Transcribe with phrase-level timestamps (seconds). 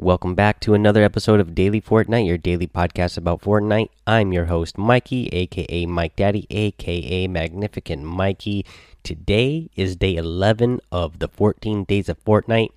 [0.00, 3.88] Welcome back to another episode of Daily Fortnite, your daily podcast about Fortnite.
[4.06, 8.64] I'm your host, Mikey, aka Mike Daddy, aka Magnificent Mikey.
[9.02, 12.68] Today is day 11 of the 14 days of Fortnite.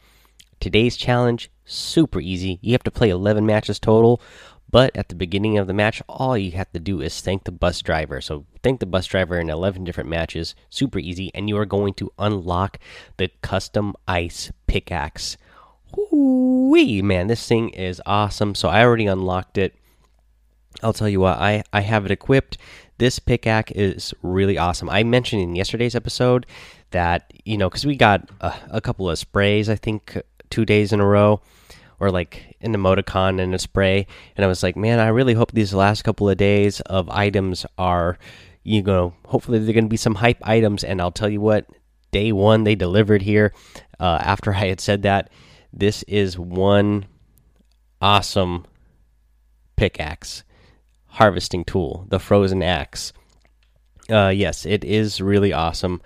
[0.60, 2.58] Today's challenge, super easy.
[2.64, 4.20] You have to play 11 matches total,
[4.72, 7.52] but at the beginning of the match, all you have to do is thank the
[7.52, 8.20] bus driver.
[8.20, 11.94] So, thank the bus driver in 11 different matches, super easy, and you are going
[11.94, 12.80] to unlock
[13.18, 15.38] the custom ice pickaxe.
[16.12, 18.56] Wee man, this thing is awesome.
[18.56, 19.76] So, I already unlocked it.
[20.84, 22.58] I'll tell you what, I, I have it equipped.
[22.98, 24.90] This pickaxe is really awesome.
[24.90, 26.46] I mentioned in yesterday's episode
[26.92, 30.18] that, you know, because we got a, a couple of sprays, I think,
[30.50, 31.42] two days in a row
[32.00, 34.08] or like an emoticon and a spray.
[34.36, 37.66] And I was like, man, I really hope these last couple of days of items
[37.78, 38.18] are,
[38.64, 40.84] you know, hopefully they're going to be some hype items.
[40.84, 41.68] And I'll tell you what,
[42.12, 43.54] day one they delivered here.
[44.00, 45.32] Uh, after I had said that,
[45.74, 47.06] this is one
[48.02, 48.66] awesome
[49.76, 50.44] pickaxe
[51.12, 53.14] harvesting tool, the frozen axe.
[54.10, 56.02] Uh, yes, it is really awesome.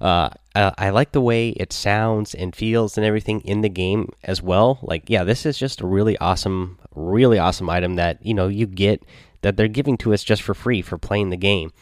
[0.00, 4.10] Uh, I, I, like the way it sounds and feels and everything in the game
[4.24, 4.78] as well.
[4.82, 8.66] Like, yeah, this is just a really awesome, really awesome item that you know you
[8.66, 9.02] get
[9.42, 11.72] that they're giving to us just for free for playing the game.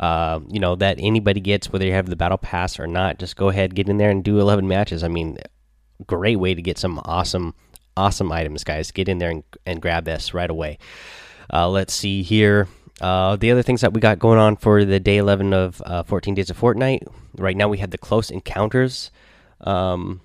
[0.00, 3.18] Uh, you know that anybody gets whether you have the battle pass or not.
[3.18, 5.02] Just go ahead, get in there and do 11 matches.
[5.02, 5.38] I mean,
[6.02, 7.54] great way to get some awesome,
[7.96, 8.90] awesome items, guys.
[8.90, 10.78] Get in there and, and grab this right away.
[11.52, 12.68] Uh, let's see here.
[13.00, 16.02] Uh, the other things that we got going on for the day 11 of uh,
[16.04, 17.06] 14 Days of Fortnite.
[17.36, 19.10] Right now, we have the Close Encounters
[19.60, 20.20] um,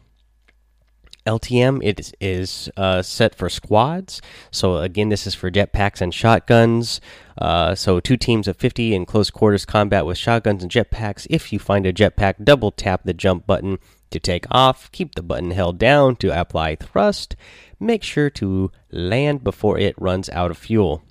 [1.25, 1.79] LTM.
[1.83, 4.21] It is, is uh, set for squads.
[4.51, 7.01] So, again, this is for jetpacks and shotguns.
[7.37, 11.27] Uh, so, two teams of 50 in close quarters combat with shotguns and jetpacks.
[11.29, 13.79] If you find a jetpack, double tap the jump button
[14.11, 14.91] to take off.
[14.91, 17.35] Keep the button held down to apply thrust.
[17.79, 21.03] Make sure to land before it runs out of fuel.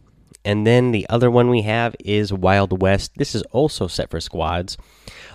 [0.45, 3.13] And then the other one we have is Wild West.
[3.17, 4.77] This is also set for squads.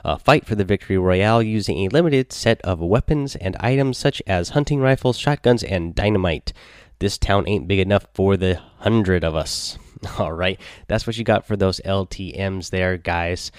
[0.05, 4.21] Uh, fight for the victory royale using a limited set of weapons and items such
[4.25, 6.53] as hunting rifles, shotguns, and dynamite.
[6.99, 9.77] This town ain't big enough for the hundred of us.
[10.17, 13.51] All right, that's what you got for those LTMs there, guys.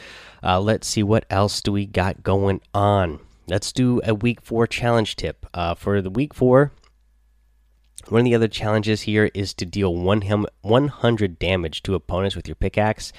[0.43, 3.21] Uh, let's see what else do we got going on.
[3.49, 5.47] Let's do a week four challenge tip.
[5.53, 6.73] Uh, for the week four,
[8.09, 10.23] one of the other challenges here is to deal one
[10.63, 13.13] 100 damage to opponents with your pickaxe.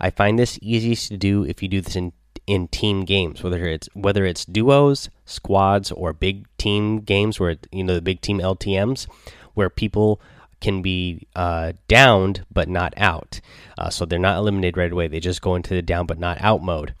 [0.00, 2.12] I find this easiest to do if you do this in
[2.46, 7.84] in team games, whether it's whether it's duos, squads, or big team games, where you
[7.84, 9.06] know the big team LTM's,
[9.52, 10.20] where people
[10.60, 13.40] can be uh, downed but not out.
[13.76, 16.40] Uh, so they're not eliminated right away; they just go into the down but not
[16.40, 16.94] out mode.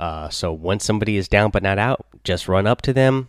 [0.00, 3.28] Uh, so once somebody is down but not out, just run up to them,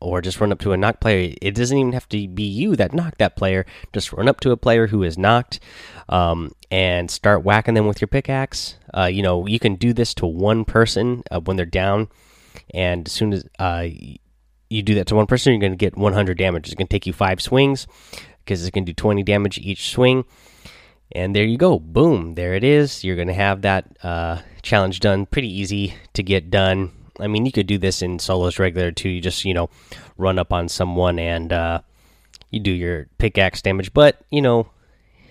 [0.00, 1.34] or just run up to a knocked player.
[1.42, 3.66] It doesn't even have to be you that knocked that player.
[3.92, 5.60] Just run up to a player who is knocked
[6.08, 8.76] um, and start whacking them with your pickaxe.
[8.96, 12.08] Uh, you know, you can do this to one person uh, when they're down,
[12.72, 13.86] and as soon as uh,
[14.68, 16.66] you do that to one person, you're going to get 100 damage.
[16.66, 17.86] It's going to take you five swings
[18.44, 20.24] because it's going to do 20 damage each swing.
[21.12, 21.78] And there you go.
[21.78, 22.34] Boom.
[22.34, 23.04] There it is.
[23.04, 25.26] You're going to have that uh, challenge done.
[25.26, 26.92] Pretty easy to get done.
[27.20, 29.08] I mean, you could do this in solos regular too.
[29.08, 29.70] You just you know
[30.16, 31.80] run up on someone and uh,
[32.50, 34.68] you do your pickaxe damage, but you know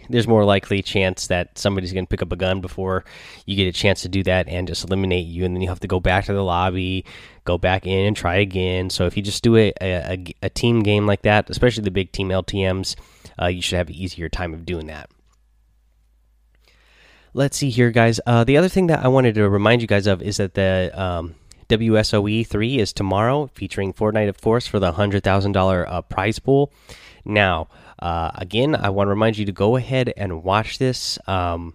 [0.09, 3.03] there's more likely chance that somebody's going to pick up a gun before
[3.47, 5.79] you get a chance to do that and just eliminate you, and then you have
[5.79, 7.05] to go back to the lobby,
[7.43, 8.89] go back in and try again.
[8.89, 12.11] So if you just do a a, a team game like that, especially the big
[12.11, 12.95] team LTM's,
[13.41, 15.09] uh, you should have an easier time of doing that.
[17.33, 18.21] Let's see here, guys.
[18.25, 20.89] Uh, the other thing that I wanted to remind you guys of is that the
[20.93, 21.35] um,
[21.69, 26.71] WSOE 3 is tomorrow, featuring Fortnite, of course, for the $100,000 uh, prize pool.
[27.23, 27.67] Now,
[27.99, 31.17] uh, again, I want to remind you to go ahead and watch this.
[31.27, 31.73] Um,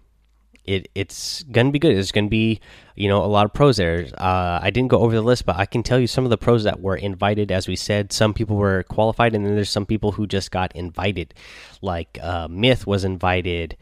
[0.65, 1.97] it, it's going to be good.
[1.97, 2.61] It's going to be,
[2.95, 4.07] you know, a lot of pros there.
[4.17, 6.39] Uh, I didn't go over the list, but I can tell you some of the
[6.39, 7.51] pros that were invited.
[7.51, 10.75] As we said, some people were qualified, and then there's some people who just got
[10.77, 11.35] invited.
[11.83, 13.77] Like uh, Myth was invited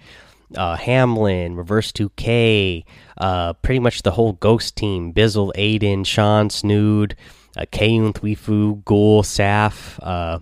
[0.56, 2.85] uh, Hamlin, Reverse 2K,
[3.19, 7.17] uh, pretty much the whole Ghost team Bizzle, Aiden, Sean, Snood,
[7.56, 10.39] uh, Kayuun, Thwifo, Ghoul, Saf, uh,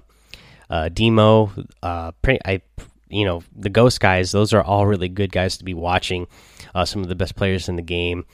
[0.71, 1.53] uh, Demo.
[1.83, 2.63] Uh, pretty, I,
[3.09, 6.27] you know, the Ghost guys, those are all really good guys to be watching.
[6.75, 8.27] Uh, some of the best players in the game.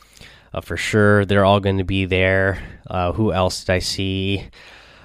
[0.54, 2.62] Uh, for sure, they're all going to be there.
[2.86, 4.48] Uh, who else did I see?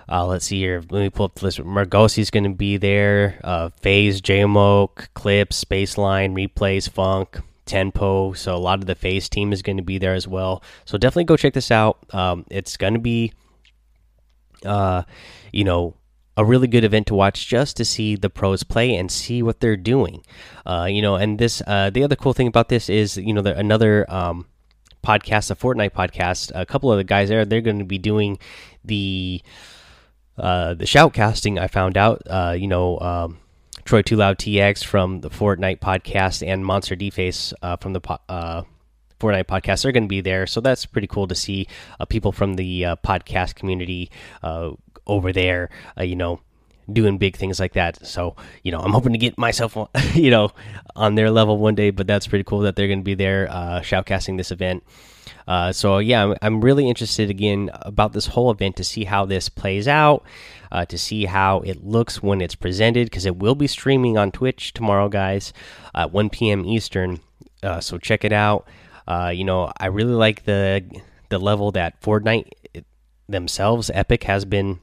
[0.09, 0.81] Uh, let's see here.
[0.89, 1.59] Let me pull up the list.
[1.59, 3.39] Margosi's going to be there.
[3.43, 8.33] Uh, FaZe, JMO, Clips, Spaceline, Replays, Funk, Tempo.
[8.33, 10.63] So a lot of the FaZe team is going to be there as well.
[10.85, 11.97] So definitely go check this out.
[12.13, 13.33] Um, it's going to be,
[14.65, 15.03] uh,
[15.51, 15.95] you know,
[16.37, 19.59] a really good event to watch just to see the pros play and see what
[19.59, 20.23] they're doing.
[20.65, 23.41] Uh, you know, and this uh, the other cool thing about this is you know
[23.41, 24.45] another um,
[25.03, 26.51] podcast, a Fortnite podcast.
[26.53, 28.37] A couple of the guys there, they're going to be doing
[28.85, 29.41] the
[30.37, 31.59] uh, the shoutcasting.
[31.59, 32.99] I found out, uh, you know.
[32.99, 33.39] Um,
[33.85, 38.63] Troy Too Loud TX from the Fortnite podcast and Monster Deface uh, from the uh,
[39.17, 39.81] Fortnite podcast.
[39.81, 42.81] They're going to be there, so that's pretty cool to see uh, people from the
[43.05, 44.11] podcast community
[45.05, 45.69] over there.
[45.97, 46.41] You know,
[46.91, 48.05] doing big things like that.
[48.05, 49.77] So you know, I'm hoping to get myself,
[50.13, 50.51] you know,
[50.95, 51.91] on their level one day.
[51.91, 54.83] But that's pretty cool that they're going to be there uh, shoutcasting this event.
[55.47, 59.25] Uh, so yeah, I'm, I'm, really interested again about this whole event to see how
[59.25, 60.23] this plays out,
[60.73, 64.31] uh, to see how it looks when it's presented because it will be streaming on
[64.31, 65.53] Twitch tomorrow, guys,
[65.95, 66.65] at 1 p.m.
[66.65, 67.21] Eastern.
[67.63, 68.67] Uh, so check it out.
[69.07, 70.83] Uh, you know, I really like the
[71.29, 72.51] the level that Fortnite
[73.27, 74.79] themselves, Epic, has been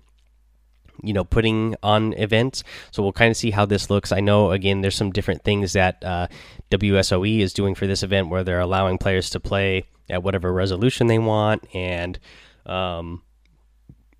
[1.02, 4.52] you know putting on events so we'll kind of see how this looks i know
[4.52, 6.26] again there's some different things that uh,
[6.70, 11.06] wsoe is doing for this event where they're allowing players to play at whatever resolution
[11.06, 12.18] they want and
[12.66, 13.22] um,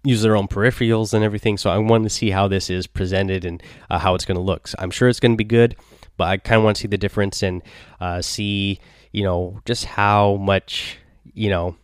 [0.05, 1.57] use their own peripherals and everything.
[1.57, 4.43] So I want to see how this is presented and uh, how it's going to
[4.43, 4.69] look.
[4.69, 5.77] So I'm sure it's going to be good,
[6.17, 7.63] but I kind of want to see the difference and
[8.01, 8.79] uh, see,
[9.13, 10.99] you know, just how much,
[11.33, 11.77] you know,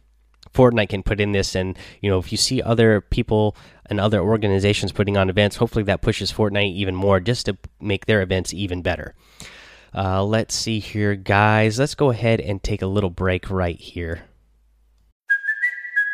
[0.52, 1.54] Fortnite can put in this.
[1.54, 3.56] And, you know, if you see other people
[3.90, 8.06] and other organizations putting on events, hopefully that pushes Fortnite even more just to make
[8.06, 9.14] their events even better.
[9.94, 11.78] Uh, let's see here, guys.
[11.78, 14.22] Let's go ahead and take a little break right here.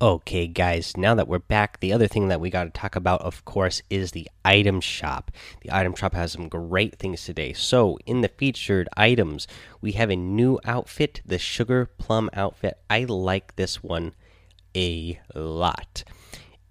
[0.00, 3.20] Okay, guys, now that we're back, the other thing that we got to talk about,
[3.22, 5.32] of course, is the item shop.
[5.62, 7.52] The item shop has some great things today.
[7.52, 9.48] So, in the featured items,
[9.80, 12.78] we have a new outfit, the Sugar Plum outfit.
[12.88, 14.14] I like this one
[14.72, 16.04] a lot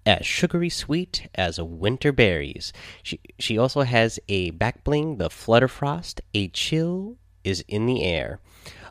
[0.06, 2.72] as sugary sweet as winter berries.
[3.02, 6.20] She she also has a back bling, the Flutterfrost.
[6.32, 8.40] A chill is in the air.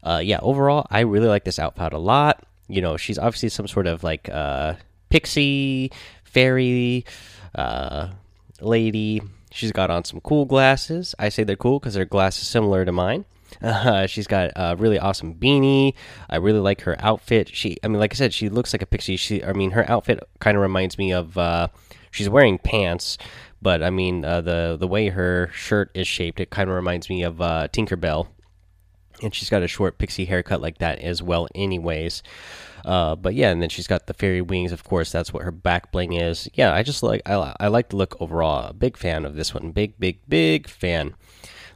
[0.04, 2.47] Uh, yeah, overall, I really like this outfit a lot.
[2.68, 4.76] You know, she's obviously some sort of like uh,
[5.10, 5.92] pixie
[6.24, 7.06] fairy
[7.56, 8.10] uh,
[8.62, 9.22] lady.
[9.52, 11.16] She's got on some cool glasses.
[11.18, 13.26] I say they're cool because their glass is similar to mine.
[13.62, 15.94] Uh, she's got a really awesome beanie.
[16.30, 17.50] I really like her outfit.
[17.56, 19.18] She, I mean, like I said, she looks like a pixie.
[19.18, 21.38] She, I mean, her outfit kind of reminds me of.
[21.38, 21.70] Uh,
[22.12, 23.18] she's wearing pants,
[23.62, 27.10] but I mean, uh, the the way her shirt is shaped, it kind of reminds
[27.10, 28.28] me of uh, Tinkerbell.
[29.22, 32.22] And she's got a short pixie haircut like that as well, anyways.
[32.86, 34.72] Uh, but yeah, and then she's got the fairy wings.
[34.72, 36.48] Of course, that's what her back bling is.
[36.54, 38.74] Yeah, I just like I, I like the look overall.
[38.74, 39.72] Big fan of this one.
[39.72, 41.16] Big, big, big fan.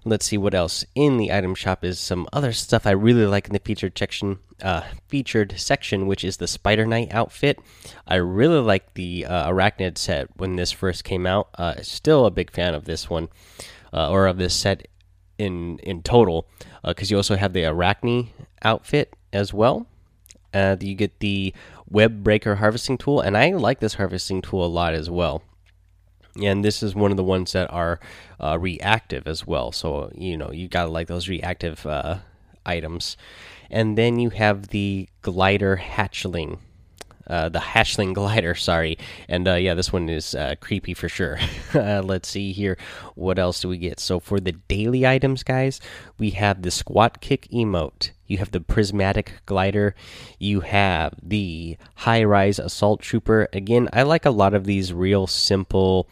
[0.04, 3.48] Let's see what else in the item shop is some other stuff I really like
[3.48, 4.40] in the featured section.
[4.60, 7.60] Uh, featured section, which is the Spider Knight outfit.
[8.08, 11.50] I really like the uh, Arachnid set when this first came out.
[11.56, 13.30] Uh, still a big fan of this one,
[13.94, 14.88] uh, or of this set
[15.42, 16.48] in in total,
[16.84, 18.30] because uh, you also have the Arachne
[18.64, 19.88] outfit as well.
[20.54, 21.54] Uh, you get the
[21.90, 25.44] Web Breaker harvesting tool, and I like this harvesting tool a lot as well
[26.42, 28.00] and this is one of the ones that are
[28.40, 29.72] uh, reactive as well.
[29.72, 32.20] So you know you gotta like those reactive uh,
[32.66, 33.18] items,
[33.70, 36.60] and then you have the glider hatchling.
[37.32, 38.98] Uh, the hatchling glider, sorry,
[39.30, 41.40] and uh, yeah, this one is uh, creepy for sure.
[41.74, 42.78] Uh, let's see here,
[43.16, 43.98] what else do we get?
[43.98, 45.80] So for the daily items, guys,
[46.18, 48.12] we have the squat kick emote.
[48.28, 49.96] You have the prismatic glider.
[50.38, 53.48] You have the high rise assault trooper.
[53.54, 56.10] Again, I like a lot of these real simple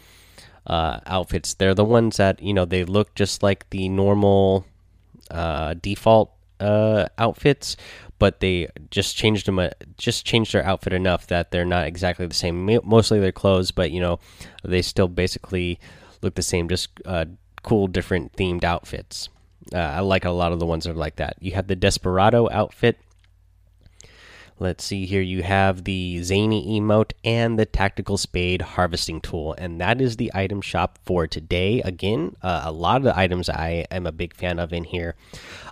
[0.66, 1.54] uh, outfits.
[1.54, 4.66] They're the ones that you know they look just like the normal
[5.82, 7.76] default outfits,
[8.20, 9.58] but they just changed them.
[9.58, 12.70] Uh, just changed their outfit enough that they're not exactly the same.
[12.84, 14.20] Mostly their clothes, but you know
[14.64, 15.80] they still basically
[16.22, 16.70] look the same.
[16.70, 17.26] Just uh,
[17.64, 19.30] cool, different themed outfits.
[19.74, 21.38] Uh, I like a lot of the ones that are like that.
[21.40, 22.98] You have the Desperado outfit
[24.62, 25.22] Let's see here.
[25.22, 30.32] You have the Zany emote and the Tactical Spade harvesting tool, and that is the
[30.34, 31.82] item shop for today.
[31.82, 35.16] Again, uh, a lot of the items I am a big fan of in here.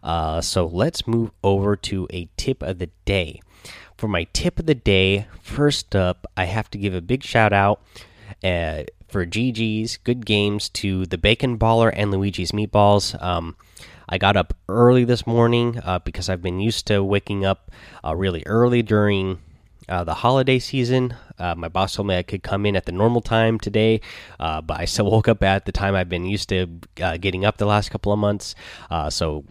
[0.02, 3.42] Uh, so let's move over to a tip of the day.
[3.98, 7.52] For my tip of the day, first up, I have to give a big shout
[7.52, 7.82] out.
[8.42, 13.22] Uh, for GG's, good games to the Bacon Baller and Luigi's Meatballs.
[13.22, 13.58] Um,
[14.10, 17.72] I got up early this morning uh, because I've been used to waking up
[18.06, 19.40] uh, really early during
[19.90, 21.14] uh, the holiday season.
[21.38, 24.00] Uh, my boss told me I could come in at the normal time today,
[24.40, 26.68] uh, but I still woke up at the time I've been used to
[27.02, 28.56] uh, getting up the last couple of months.
[29.10, 29.44] so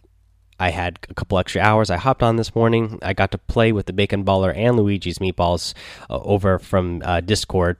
[0.59, 1.91] I had a couple extra hours.
[1.91, 2.99] I hopped on this morning.
[3.03, 5.75] I got to play with the Bacon Baller and Luigi's Meatballs
[6.09, 7.77] over from Discord.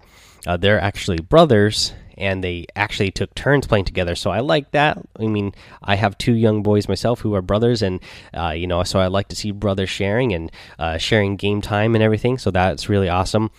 [0.59, 4.15] they're actually brothers and they actually took turns playing together.
[4.15, 4.99] So I like that.
[5.19, 8.01] I mean, I have two young boys myself who are brothers, and
[8.35, 11.95] uh, you know, so I like to see brothers sharing and uh, sharing game time
[11.95, 12.39] and everything.
[12.39, 13.51] So that's really awesome.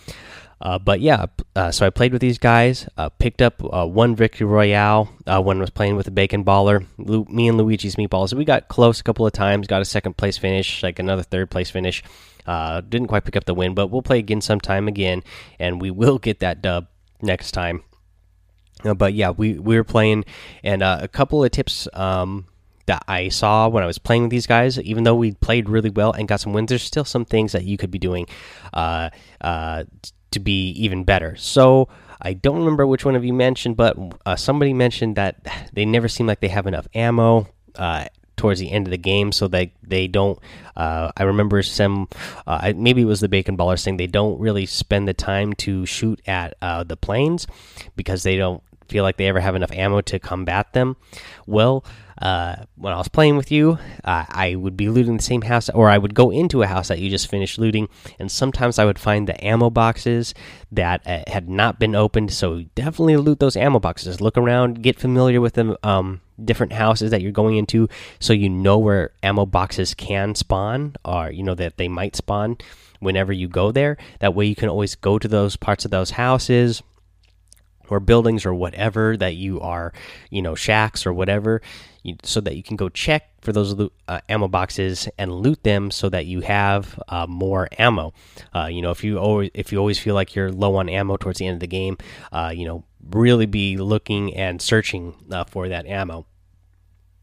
[0.60, 4.16] Uh, but yeah, uh, so I played with these guys, uh, picked up uh, one
[4.16, 6.84] victory royale uh, when I was playing with the Bacon Baller.
[6.98, 10.16] Lu me and Luigi's Meatballs, we got close a couple of times, got a second
[10.16, 12.02] place finish, like another third place finish.
[12.44, 15.22] Uh, didn't quite pick up the win, but we'll play again sometime again,
[15.60, 16.88] and we will get that dub
[17.20, 17.84] next time.
[18.84, 20.24] Uh, but yeah, we we were playing,
[20.62, 22.46] and uh, a couple of tips um,
[22.86, 24.78] that I saw when I was playing with these guys.
[24.80, 27.64] Even though we played really well and got some wins, there's still some things that
[27.64, 28.26] you could be doing
[28.72, 29.84] uh, uh
[30.30, 31.36] to be even better.
[31.36, 31.88] So
[32.20, 35.36] I don't remember which one of you mentioned, but uh, somebody mentioned that
[35.72, 38.06] they never seem like they have enough ammo uh,
[38.36, 40.38] towards the end of the game, so they they don't.
[40.76, 42.08] I remember some,
[42.46, 46.20] maybe it was the Bacon Baller saying they don't really spend the time to shoot
[46.28, 47.48] at the planes
[47.96, 50.96] because they don't feel like they ever have enough ammo to combat them.
[51.46, 51.84] Well,
[52.20, 55.68] uh, when I was playing with you, uh, I would be looting the same house,
[55.70, 58.84] or I would go into a house that you just finished looting, and sometimes I
[58.84, 60.34] would find the ammo boxes
[60.72, 62.32] that uh, had not been opened.
[62.32, 64.20] So definitely loot those ammo boxes.
[64.20, 65.76] Look around, get familiar with them.
[65.82, 70.96] Um, different houses that you're going into, so you know where ammo boxes can spawn,
[71.04, 72.56] or you know that they might spawn
[73.00, 73.96] whenever you go there.
[74.18, 76.82] That way, you can always go to those parts of those houses
[77.90, 79.92] or buildings or whatever that you are,
[80.30, 81.60] you know, shacks or whatever,
[82.02, 83.74] you, so that you can go check for those
[84.08, 88.12] uh, ammo boxes and loot them so that you have uh, more ammo.
[88.54, 91.16] Uh, you know, if you always if you always feel like you're low on ammo
[91.16, 91.96] towards the end of the game,
[92.32, 96.26] uh, you know, really be looking and searching uh, for that ammo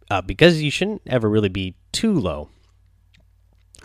[0.10, 2.50] uh, because you shouldn't ever really be too low.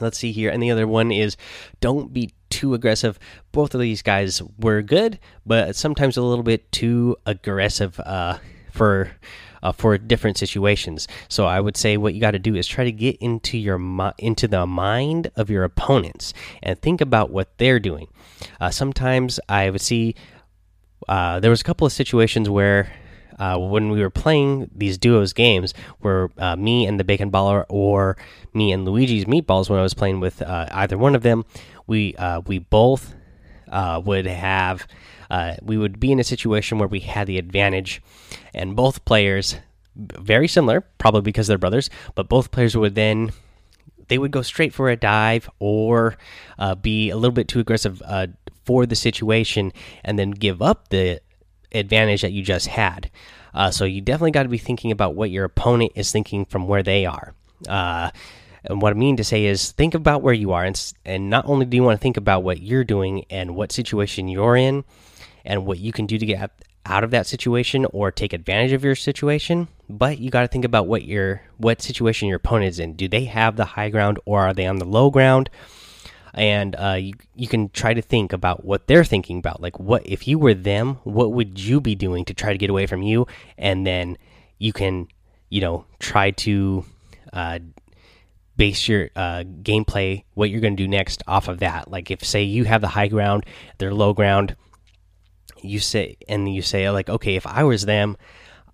[0.00, 1.36] Let's see here, and the other one is
[1.80, 3.18] don't be too aggressive.
[3.52, 8.38] Both of these guys were good, but sometimes a little bit too aggressive uh,
[8.72, 9.12] for
[9.62, 11.06] uh, for different situations.
[11.28, 13.80] So I would say what you got to do is try to get into your
[14.18, 18.08] into the mind of your opponents and think about what they're doing.
[18.60, 20.14] Uh, sometimes I would see
[21.08, 22.92] uh, there was a couple of situations where
[23.38, 27.64] uh, when we were playing these duos games, where uh, me and the Bacon Baller
[27.68, 28.16] or
[28.54, 31.44] me and Luigi's Meatballs, when I was playing with uh, either one of them,
[31.86, 33.14] we uh, we both
[33.70, 34.86] uh, would have
[35.30, 38.02] uh, we would be in a situation where we had the advantage,
[38.54, 39.56] and both players
[39.96, 43.32] very similar, probably because they're brothers, but both players would then
[44.08, 46.16] they would go straight for a dive or
[46.82, 48.02] be a little bit too aggressive
[48.64, 49.72] for the situation
[50.04, 51.20] and then give up the
[51.72, 53.10] advantage that you just had.
[53.52, 56.66] Uh, so you definitely got to be thinking about what your opponent is thinking from
[56.66, 57.34] where they are.
[57.68, 58.10] Uh,
[58.64, 61.46] and what I mean to say is think about where you are, and, and not
[61.46, 64.84] only do you want to think about what you're doing and what situation you're in,
[65.44, 66.50] and what you can do to get
[66.86, 70.64] out of that situation or take advantage of your situation, but you got to think
[70.64, 72.94] about what your what situation your opponent is in.
[72.94, 75.50] Do they have the high ground or are they on the low ground?
[76.34, 79.60] And uh, you you can try to think about what they're thinking about.
[79.60, 80.98] Like, what if you were them?
[81.04, 83.26] What would you be doing to try to get away from you?
[83.58, 84.16] And then
[84.58, 85.08] you can,
[85.48, 86.84] you know, try to
[87.32, 87.58] uh,
[88.56, 91.90] base your uh, gameplay, what you're going to do next, off of that.
[91.90, 93.46] Like, if say you have the high ground,
[93.78, 94.54] they're low ground.
[95.62, 98.16] You say, and you say, like, okay, if I was them,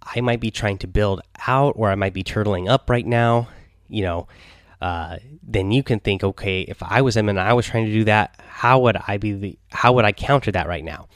[0.02, 3.48] I might be trying to build out, or I might be turtling up right now.
[3.88, 4.28] You know,
[4.80, 7.92] uh, then you can think, okay, if I was him and I was trying to
[7.92, 9.58] do that, how would I be the?
[9.70, 11.08] How would I counter that right now?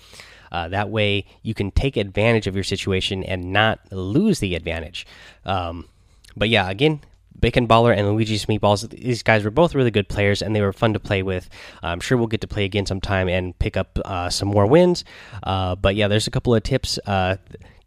[0.52, 5.06] Uh, that way, you can take advantage of your situation and not lose the advantage.
[5.44, 5.88] Um,
[6.36, 7.00] but yeah, again,
[7.38, 8.88] Bacon Baller and Luigi's Meatballs.
[8.90, 11.48] These guys were both really good players, and they were fun to play with.
[11.82, 15.04] I'm sure we'll get to play again sometime and pick up uh, some more wins.
[15.42, 17.36] Uh, but yeah, there's a couple of tips uh,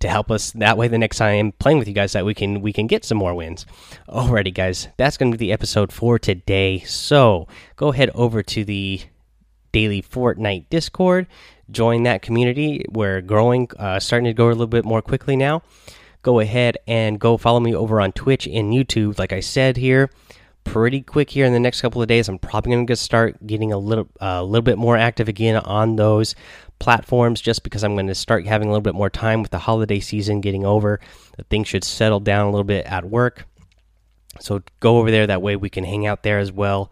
[0.04, 2.62] to help us that way the next time playing with you guys that we can
[2.62, 3.66] we can get some more wins.
[4.08, 6.80] Alrighty, guys, that's going to be the episode for today.
[6.80, 9.02] So go ahead over to the
[9.72, 11.28] daily Fortnite Discord,
[11.72, 12.86] join that community.
[12.90, 15.64] We're growing, uh, starting to go a little bit more quickly now.
[16.22, 19.18] Go ahead and go follow me over on Twitch and YouTube.
[19.18, 20.10] Like I said here,
[20.64, 22.28] pretty quick here in the next couple of days.
[22.30, 25.58] I'm probably going to start getting a little a uh, little bit more active again
[25.58, 26.36] on those
[26.80, 29.60] platforms just because I'm going to start having a little bit more time with the
[29.60, 31.00] holiday season getting over.
[31.50, 33.46] Things should settle down a little bit at work.
[34.40, 36.92] So go over there that way we can hang out there as well.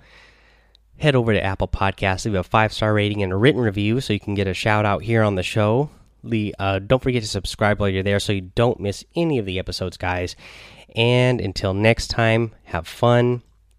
[0.98, 4.13] Head over to Apple Podcasts, leave a five star rating and a written review so
[4.13, 5.90] you can get a shout out here on the show.
[6.60, 9.58] Uh, don't forget to subscribe while you're there so you don't miss any of the
[9.58, 10.36] episodes, guys.
[10.96, 13.42] And until next time, have fun,